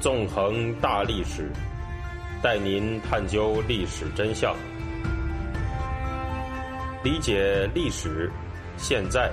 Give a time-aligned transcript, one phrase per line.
[0.00, 1.50] 纵横大历史，
[2.40, 4.54] 带您探究历史真相，
[7.02, 8.30] 理解历史、
[8.76, 9.28] 现在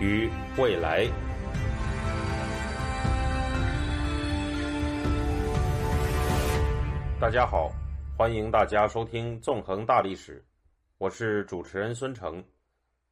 [0.00, 1.04] 与未来。
[7.20, 7.72] 大家好，
[8.16, 10.38] 欢迎大家收听《纵横大历史》，
[10.98, 12.42] 我是主持人孙成。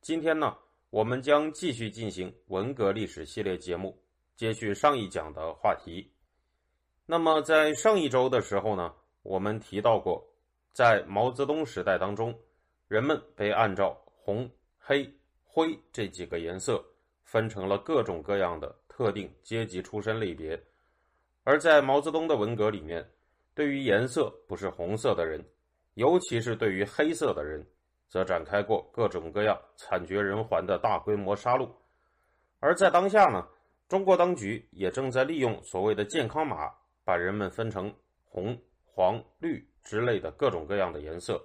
[0.02, 0.56] 今天呢，
[0.90, 4.00] 我们将继续进行文革历史系列节目，
[4.36, 6.12] 接续上一讲的话题。
[7.08, 8.92] 那么，在上一周的时候呢，
[9.22, 10.26] 我们提到过，
[10.72, 12.36] 在毛泽东时代当中，
[12.88, 15.08] 人们被按照红、黑、
[15.44, 16.84] 灰这几个颜色
[17.22, 20.60] 分成了各种各样的特定阶级出身类别，
[21.44, 23.08] 而在毛泽东的文革里面。
[23.54, 25.42] 对于颜色不是红色的人，
[25.94, 27.66] 尤其是对于黑色的人，
[28.06, 31.66] 则展开过各种各样惨绝人寰的大规模杀戮。
[32.60, 33.48] 而在当下呢，
[33.88, 36.70] 中国当局也正在利用所谓的健康码，
[37.06, 41.40] 把人们分成红、黄、绿之类的各种各样的颜色，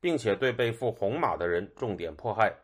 [0.00, 2.54] 并且对被赋红码的人重点迫害，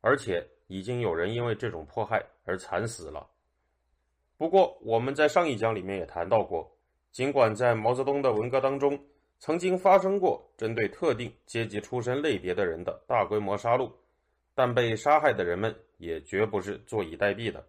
[0.00, 3.28] 而且已经有人因为这种迫害而惨死了。
[4.38, 6.72] 不过，我们在上一讲里面也谈到过。
[7.10, 8.96] 尽管在毛泽东的文革当中，
[9.40, 13.90] 曾经发生过针对特定阶级出身类别的人的大规模杀戮，
[14.54, 17.66] 但被杀害的人们也绝不是坐以待毙的。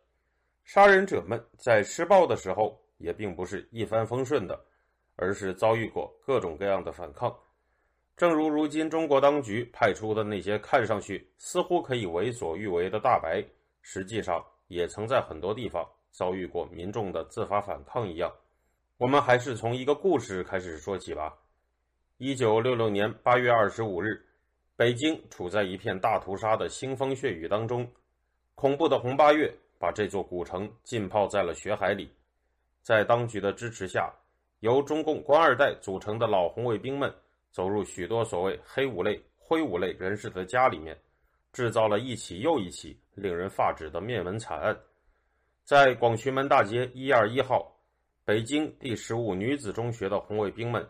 [0.64, 4.60] 杀人者们在施暴的时候也并不是一帆风顺的，
[5.16, 7.36] 而是遭遇过各种各样的反抗。
[8.16, 13.44] 正如如今中国当局派出的那些看上去似乎可以为所欲为的大白，
[13.82, 18.32] 实际上也曾在很多地方遭遇过民众的自发反抗一样。
[18.98, 21.36] 我们还是从一个故事开始说起吧。
[22.18, 24.24] 一九六六年八月二十五日，
[24.78, 27.92] 北京处在一片大屠杀的腥风血雨当中，
[28.54, 32.10] 恐怖的红八月把这座古城浸泡在了血海里。
[32.84, 34.14] 在当局的支持下，
[34.60, 37.12] 由中共官二代组成的老红卫兵们
[37.50, 40.96] 走入许多所谓黑五类、灰五类人士的家里面，
[41.52, 44.78] 制造了一起又一起令人发指的灭门惨案。
[45.64, 47.70] 在广渠门大街一二一号。
[48.26, 50.88] 北京第十五女子中学的红卫兵们，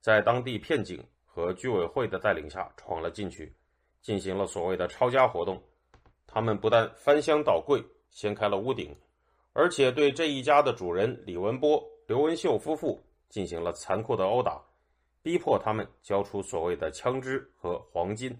[0.00, 3.52] 在当地片警和居委会的带领下闯了进去，
[4.00, 5.60] 进行了所谓的抄家活动。
[6.28, 8.96] 他们不但翻箱倒柜、掀开了屋顶，
[9.58, 14.62] 而且对这一家的主人李文波、刘文秀夫妇进行了残酷的殴打，
[15.22, 18.38] 逼迫他们交出所谓的枪支和黄金。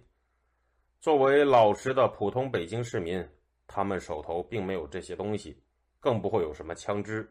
[1.01, 3.27] 作为老实的普通北京市民，
[3.67, 5.59] 他们手头并没有这些东西，
[6.01, 7.27] 更不会有什么枪支。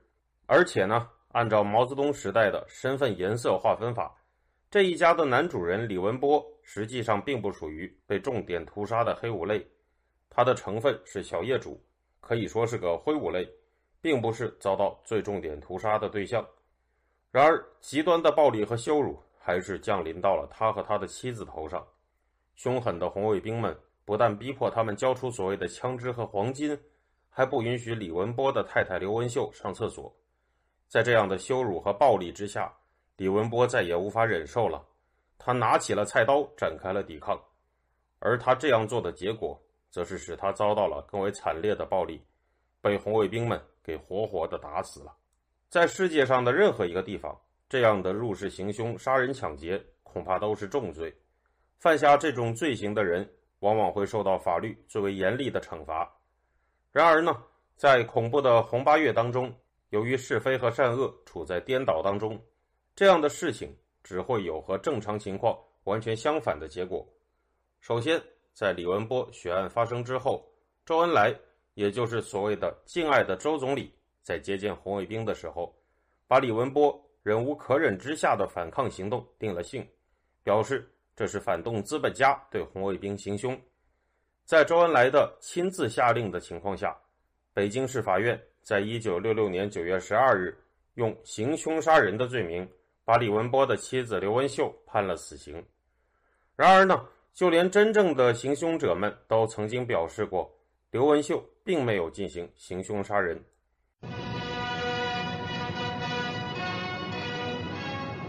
[0.48, 4.12] 而且呢，按照毛泽东时代的身份颜色划分法，
[4.72, 9.64] 这一家的男主人李文波实际上并不属于被重点屠杀的黑五类，
[10.28, 11.80] 他的成分是小业主，
[12.20, 13.48] 可以说是个灰五类，
[14.06, 16.46] 并不是遭到最重点屠杀的对象。
[17.32, 21.84] 然而，极端的暴力和羞辱还是降临到了他和他的妻子头上。
[22.54, 26.80] 凶狠的红卫兵们不但逼迫他们交出所谓的枪支和黄金，
[27.32, 30.16] 还不允许李文波的太太刘文秀上厕所。
[30.88, 32.72] 在这样的羞辱和暴力之下，
[33.18, 34.86] 李文波再也无法忍受了。
[35.40, 37.42] 他拿起了菜刀，展开了抵抗。
[38.20, 42.24] 而他这样做的结果，则是使他遭到了更为惨烈的暴力，
[42.82, 45.16] 被红卫兵们给活活的打死了。
[45.70, 51.14] 在世界上的任何一个地方，这样的入室行凶、杀人抢劫，恐怕都是重罪。
[51.78, 53.30] 犯下这种罪行的人，
[53.60, 56.12] 往往会受到法律最为严厉的惩罚。
[56.92, 57.44] 然而呢，
[57.76, 59.54] 在恐怖的红八月当中，
[59.90, 62.42] 由于是非和善恶处在颠倒当中，
[62.96, 67.06] 这样的事情只会有和正常情况完全相反的结果。
[67.82, 68.22] 首先，
[68.54, 70.50] 在李文波血案发生之后，
[70.86, 71.36] 周恩来，
[71.76, 73.94] 也就是所谓的敬爱的周总理，
[74.24, 75.74] 在接见红卫兵的时候，
[76.28, 79.88] 把李文波忍无可忍之下的反抗行动定了性，
[80.44, 83.56] 表示这是反动资本家对红卫兵行凶。
[84.44, 86.98] 在周恩来的亲自下令的情况下，
[87.54, 88.42] 北京市法院。
[88.66, 90.58] 在一九六六年九月十二日，
[90.96, 92.68] 用行凶杀人的罪名，
[93.04, 95.64] 把李文波的妻子刘文秀判了死刑。
[96.56, 100.52] 然而呢，就连真正的行凶者们都曾经表示过，
[100.92, 103.42] 刘文秀并没有进行行凶杀人。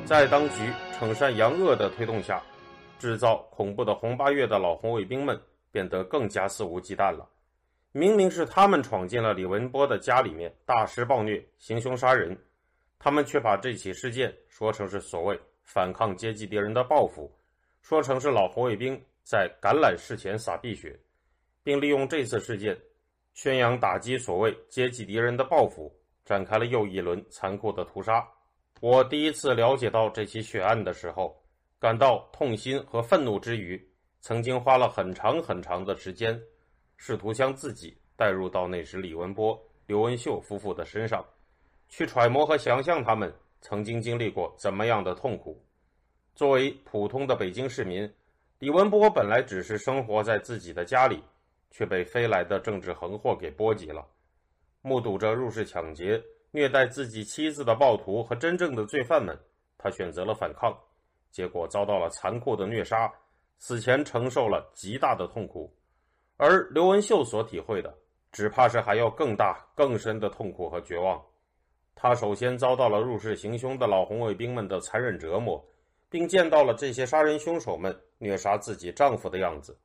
[0.04, 2.42] 在当局惩善扬恶的推动下，
[2.98, 7.28] 制造恐怖的红八月的老红卫兵们变得更加肆无忌惮了。
[7.92, 12.38] 明明是他们闯进了李文波的家里面，大施暴虐、行凶杀人，
[12.98, 17.30] 他们却把这起事件说成是所谓反抗阶级敌人的报复，
[17.82, 20.98] 说成是老红卫兵在橄榄事前撒碧血，
[21.66, 22.78] 并利用这次事件
[23.34, 25.92] 宣扬打击所谓阶级敌人的报复，
[26.24, 28.24] 展开了又一轮残酷的屠杀，
[28.80, 31.36] 我第一次了解到这起血案的时候，
[31.80, 33.84] 感到痛心和愤怒之余，
[34.20, 36.40] 曾经花了很长很长的时间，
[36.96, 41.26] 试图将自己带入到那时李文波、刘文秀夫妇的身上，
[41.88, 45.60] 去揣摩和想象他们曾经经历过怎么样的痛苦。
[46.32, 48.08] 作为普通的北京市民，
[48.60, 51.20] 李文波本来只是生活在自己的家里，
[51.76, 54.02] 却被飞来的政治横祸给波及了。
[54.80, 56.18] 目睹着入室抢劫、
[56.50, 59.38] 虐待自己妻子的暴徒和真正的罪犯们，
[59.76, 60.74] 他选择了反抗，
[61.30, 63.12] 结果遭到了残酷的虐杀，
[63.58, 65.70] 死前承受了极大的痛苦。
[66.38, 67.94] 而刘文秀所体会的，
[68.32, 71.22] 只怕是还要更大、更深的痛苦和绝望。
[71.94, 75.62] 他首先遭到了入室行凶的老红卫兵们的残忍折磨。
[76.08, 79.76] 并见到了这些杀人凶手们虐杀自己丈夫的样子。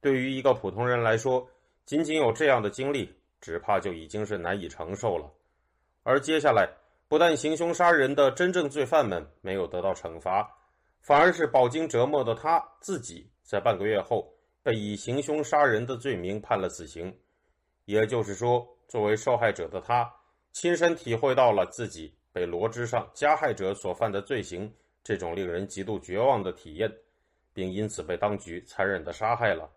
[0.00, 1.48] 对于一个普通人来说，
[1.84, 5.30] 仅仅有这样的经历，只怕就已经是难以承受了。
[6.02, 6.68] 而接下来，
[7.08, 10.48] 不但行凶杀人的真正罪犯们没有得到惩罚，
[11.00, 17.14] 反而是饱经折磨的他自己，在半个月后被以行凶杀人的罪名判了死刑。
[17.86, 20.08] 也就是说，作为受害者的他，
[20.52, 24.72] 亲身体会到了自己被罗织上加害者所犯的罪行。
[25.02, 26.92] 这种令人极度绝望的体验，
[27.54, 29.70] 并因此被当局残忍的杀害了。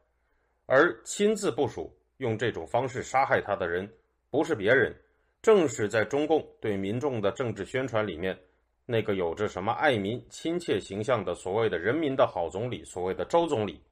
[0.74, 3.92] 而亲自部署用这种方式杀害他的人，
[4.30, 4.96] 不是别人，
[5.42, 8.40] 正是在中共对民众的政治宣传里面
[8.86, 13.84] 那个有着什么爱民亲切形象的所谓的“人民的好总理”所谓的周总理。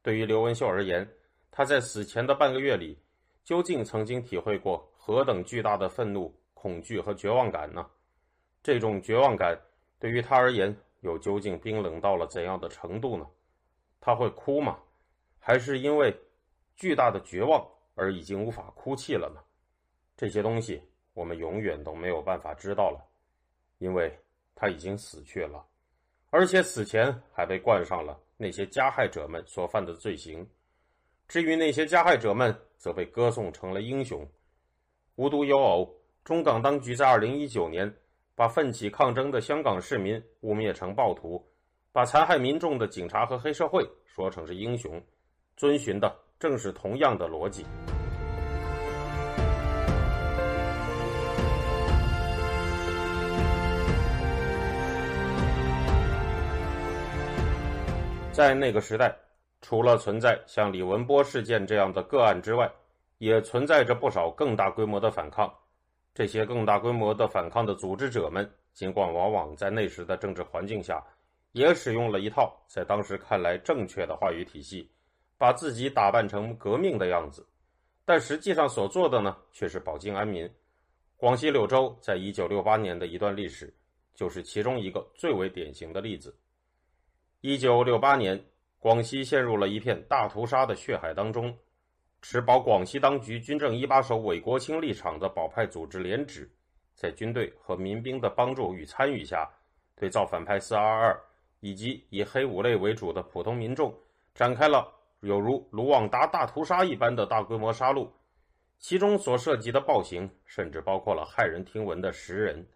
[0.00, 1.06] 对于刘文秀而言，
[1.50, 2.98] 他在死前的半个月里，
[3.44, 7.86] 究竟曾经体会过何等巨大的愤怒、恐惧和绝望感呢？
[8.62, 9.54] 这种绝望感。
[9.98, 13.26] 对于他而言，又究竟冰冷到了怎样的程度呢？
[14.00, 14.78] 他会哭吗？
[15.48, 16.14] 还是因为
[16.76, 19.40] 巨大的绝望而已经无法哭泣了呢？
[20.14, 20.82] 这些东西
[21.14, 23.02] 我们永远都没有办法知道了，
[23.78, 24.14] 因为
[24.54, 25.64] 他已经死去了，
[26.28, 30.46] 而且死前还被冠上了那些加害者们所犯的罪行。
[31.26, 34.28] 至于那些加害者们，则被歌颂成了英雄。
[35.14, 35.90] 无独有偶，
[36.24, 37.90] 中港当局在二零一九年。
[38.34, 41.42] 把奋起抗争的香港市民污蔑成暴徒，
[41.90, 45.02] 把残害民众的警察和黑社会说成是英雄，
[45.58, 47.66] 遵循的正是同样的逻辑。
[58.32, 59.12] 在那个时代，
[59.60, 62.70] 除了存在像李文波事件这样的个案之外，
[63.18, 65.52] 也存在着不少更大规模的反抗。
[66.14, 71.02] 这些更大规模的反抗的组织者们，尽管往往在那时的政治环境下，
[71.50, 74.88] 也使用了一套在当时看来正确的话语体系，
[75.38, 77.46] 把自己打扮成革命的样子，
[78.04, 80.50] 但实际上所做的呢，却是保境安民。
[81.16, 83.72] 广西柳州在一九六八年的一段历史，
[84.14, 86.36] 就是其中一个最为典型的例子。
[87.40, 88.44] 一九六八年，
[88.78, 91.56] 广西陷入了一片大屠杀的血海当中。
[92.20, 96.50] 持保广西当局军政一把手韦国清立场的保派组织连指，
[96.96, 99.48] 在军队和民兵的帮助与参与下，
[99.94, 101.20] 对造反派四二二
[101.60, 103.96] 以及以黑五类为主的普通民众
[104.34, 108.08] 展开了有如卢旺达大屠杀一般的大规模杀戮，
[108.78, 112.66] 其中所涉及的暴行甚至包括了骇人听闻的食人。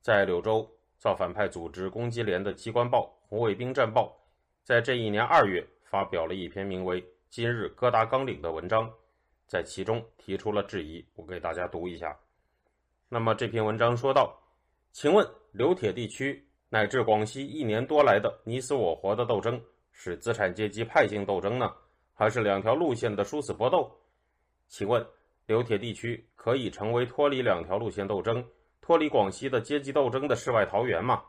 [0.00, 4.04] 在柳州，造反派组织攻击连的机关报《红卫兵战报》
[4.64, 7.04] 在这一年二月发表了一篇名为。
[7.30, 8.90] 今日各大纲领的文章，
[9.46, 12.18] 在其中提出了质疑，我给大家读一下。
[13.10, 14.34] 那么这篇文章说道
[14.92, 19.62] ：“请问刘铁地区乃至广西一年多来的你死我活的斗争，
[20.00, 21.74] 是资产阶级派性斗争呢，
[22.14, 23.90] 还是两条路线的殊死搏斗？
[24.68, 25.04] 请问
[25.46, 28.48] 刘铁地区可以成为脱离两条路线斗争、
[28.80, 31.20] 脱离广西的阶级斗争的世外桃源吗？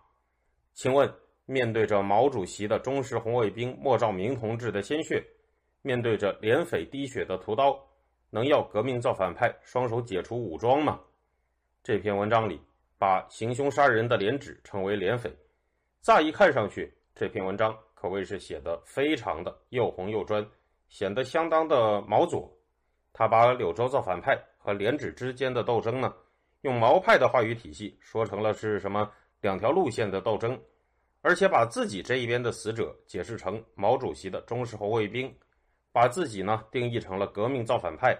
[0.75, 1.11] 请问
[1.47, 5.25] 面对着毛主席的忠实红卫兵莫兆明同志的鲜血？”
[5.81, 7.75] 面对着连匪滴血的屠刀，
[8.29, 10.99] 能要革命造反派双手解除武装吗？
[11.81, 12.61] 这篇文章里
[12.99, 15.33] 把行凶杀人的连指称为连匪，
[16.01, 20.45] 乍一看上去，这篇文章可谓是写的非常的又红又专，
[20.87, 22.49] 显得相当的毛左。
[23.11, 26.13] 他把柳州造反派和连指之间的斗争呢，
[26.61, 30.57] 用毛派的话语体系说成了是什么两条路线的斗争，
[31.21, 35.33] 而且把自己这一边的死者解释成毛主席的忠实红卫兵。
[35.91, 38.15] 把自己呢定义成了革命造反派，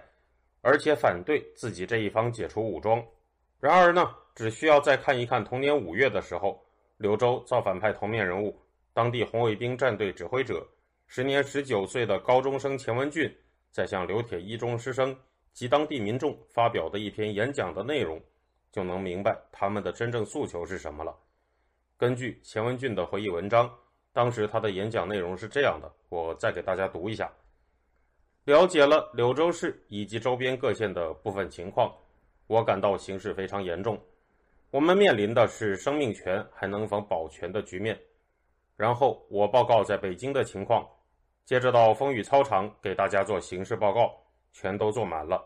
[0.60, 3.02] 而且反对自己这一方解除武装。
[3.60, 6.60] 然而呢，只需要再看一看同年五月的时候，
[6.96, 8.60] 柳州造反派头面人物、
[8.92, 10.66] 当地红卫兵战队指挥者、
[11.06, 13.32] 时年十九岁的高中生钱文俊，
[13.70, 15.16] 在向刘铁一中师生
[15.52, 18.20] 及当地民众发表的一篇演讲的内容，
[18.72, 21.16] 就能明白他们的真正诉求是什么了。
[21.96, 23.70] 根据钱文俊的回忆文章，
[24.12, 27.30] 当时他的演讲内容是这样的，我再给大家读一下。
[28.44, 31.94] 了解了柳州市以及周边各县的部分情况，
[32.46, 34.00] 我感到形势非常严重。
[34.70, 38.00] 我们面临的是生命权还能否保全的局面。
[38.80, 40.88] 然后我报告在北京的情况，
[41.44, 44.10] 接着到风雨操场给大家做形势报告，
[44.54, 45.44] 全都坐满了，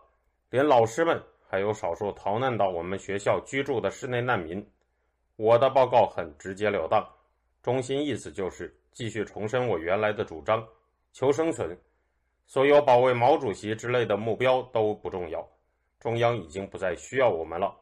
[0.50, 4.64] 连老师们还有少数逃难到我们学校居住的室内难民。
[5.34, 7.04] 我的报告很直截了当，
[7.60, 10.64] 中心意思就是继续重申我原来的主张：
[11.12, 11.76] 求生存。
[12.46, 15.44] 所有保卫毛主席之类的目标都不重要，
[15.98, 17.74] 中央已经不再需要我们了。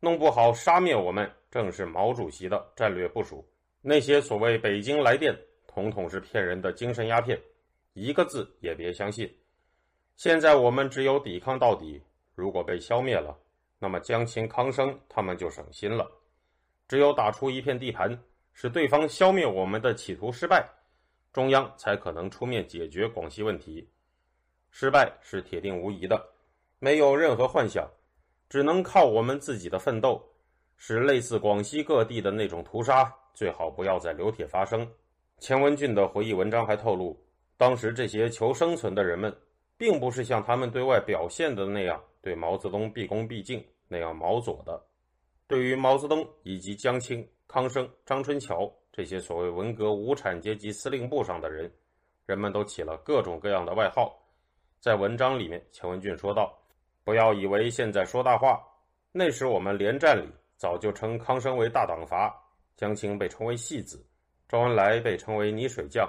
[0.00, 3.46] 弄不好杀灭我们正是毛主席的战略部署。
[3.86, 7.38] 那些所谓北京来电，统统是骗人的精神鸦片，
[7.92, 9.30] 一个字也别相信。
[10.16, 12.00] 现在我们只有抵抗到底。
[12.34, 13.38] 如果被消灭了，
[13.78, 16.10] 那么江青、康生他们就省心了。
[16.88, 18.18] 只有打出一片地盘，
[18.54, 20.66] 使对方消灭我们的企图失败，
[21.30, 23.86] 中央才可能出面解决广西问题。
[24.70, 26.26] 失败是铁定无疑的，
[26.78, 27.86] 没有任何幻想，
[28.48, 30.20] 只能靠我们自己的奋斗，
[30.78, 34.88] 使类似广西各地的那种屠杀最好不要在刘铁发生。
[35.38, 37.14] 钱文俊的回忆文章还透露，
[37.58, 39.36] 当时这些求生存的人们，
[39.76, 44.82] 并不是像他们对外表现的那样对毛泽东毕恭毕敬那样毛左的。
[45.46, 51.70] 对于毛泽东以及江青、康生、张春桥这些所谓文革无产阶级司令部上的人，
[52.24, 54.16] 人们都起了各种各样的外号。
[54.80, 56.56] 在文章里面，钱文俊说道
[57.04, 58.60] ：“不要以为现在说大话，
[59.12, 62.34] 那时我们连战里早就称康生为大党阀，
[62.76, 64.04] 江青被称为戏子，
[64.48, 66.08] 周恩来被称为泥水匠，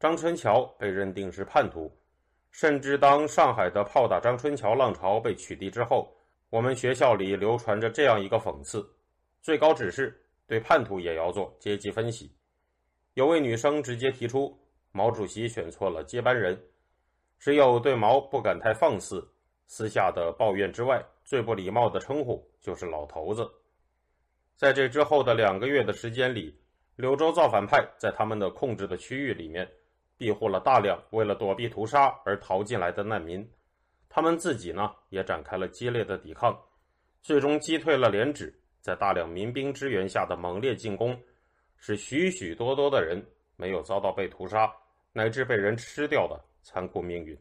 [0.00, 1.90] 张春桥被认定是叛徒，
[2.50, 6.12] 甚至当上海的炮打张春桥浪潮被取缔之后，
[6.50, 8.84] 我们学校里流传着这样一个讽刺：
[9.40, 12.34] 最高指示对叛徒也要做阶级分析。
[13.14, 14.58] 有位女生直接提出，
[14.90, 16.60] 毛主席选错了接班人。”
[17.38, 19.28] 只有对毛不敢太放肆，
[19.66, 23.50] 私下的抱怨之外，最不礼貌的称呼就是“老头子”。
[24.62, 26.56] 在这之后的两个月的时间里，
[26.94, 29.68] 柳州造反派在他们的控制的区域里面，
[30.16, 33.44] 庇护了大量为了躲避屠杀而逃进来的难民。
[34.08, 36.56] 他们自己呢，也展开了激烈的抵抗，
[37.22, 41.20] 最终击退了连指在大量民兵支援下的猛烈进攻，
[41.76, 43.20] 使许许多多的人
[43.56, 44.72] 没有遭到被屠杀
[45.12, 46.40] 乃至被人吃掉的。
[46.62, 47.36] 残酷命运。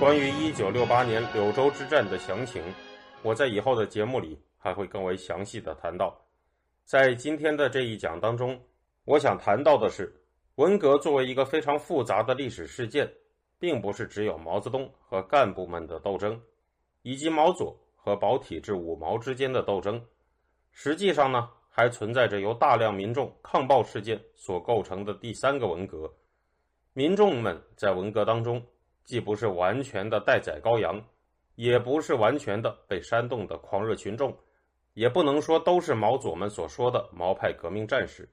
[0.00, 2.60] 关于一九六八年柳州之战的详情，
[3.24, 6.14] 我在以后的节目里还会更为详细的谈到。
[6.84, 8.60] 在今天的这一讲当中，
[9.06, 10.14] 我想谈到的是，
[10.56, 13.10] 文革作为一个非常复杂的历史事件，
[13.58, 16.38] 并不是只有毛泽东和干部们的斗争，
[17.00, 20.04] 以及毛左和保体制五毛之间的斗争。
[20.70, 21.48] 实际上呢？
[21.76, 26.08] 还存在着由大量民众抗暴事件所构成的第三个文革。
[26.92, 28.64] 民众们在文革当中，
[29.02, 31.04] 既不是完全的待宰羔羊，
[31.54, 34.36] 也不是完全的被煽动的狂热群众，
[34.94, 38.28] 也不能说都是毛左们所说的毛派革命战士。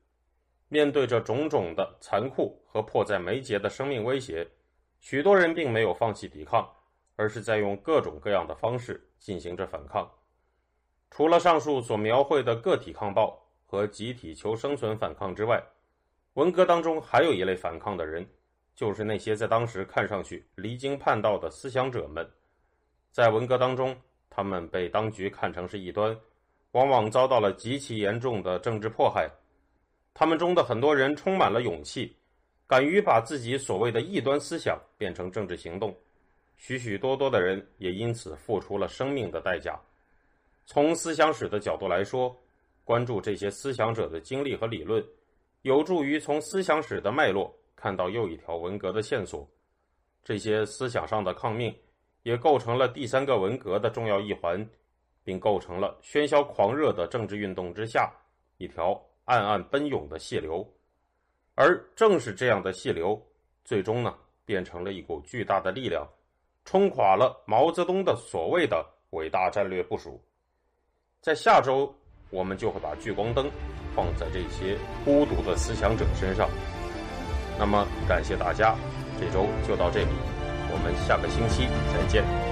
[0.69, 4.47] 面对着种种的残酷和迫在眉睫的生命威胁，
[4.99, 6.67] 许多人并没有放弃抵抗，
[7.15, 10.09] 而是在用各种各样的方式进行着反抗。
[11.09, 15.61] 除了上述所描绘的个体抗暴和集体求生存反抗之外，
[16.35, 18.25] 文革当中还有一类反抗的人，
[18.73, 22.25] 就是那些在当时看上去离经叛道的思想者们。
[23.11, 23.95] 在文革当中，
[24.29, 26.17] 他们被当局看成是异端，
[26.71, 29.29] 往往遭到了极其严重的政治迫害。
[30.13, 32.15] 他们中的很多人充满了勇气，
[32.67, 35.93] 敢于把自己所谓的异端思想变成政治行动，
[36.57, 39.77] 许许多多的人也因此付出了生命的代价。
[40.65, 42.33] 从思想史的角度来说，
[42.85, 45.05] 关注这些思想者的经历和理论，
[45.63, 49.45] 有助于从思想史的脉络看到又一条文革的线索。
[50.23, 51.75] 这些思想上的抗命，
[52.23, 54.67] 也构成了第三个文革的重要一环，
[55.23, 58.11] 并构成了喧嚣狂热的政治运动之下
[58.57, 60.67] 一条暗暗奔涌的细流。
[61.55, 63.21] 而正是这样的细流，
[63.63, 66.07] 最终呢，变成了一股巨大的力量，
[66.65, 70.19] 冲垮了毛泽东的所谓的伟大战略部署。
[71.19, 71.93] 在下周，
[72.29, 73.49] 我们就会把聚光灯
[73.93, 76.49] 放在这些孤独的思想者身上。
[77.59, 78.75] 那么，感谢大家，
[79.19, 80.09] 这周就到这里，
[80.71, 82.50] 我们下个星期再见。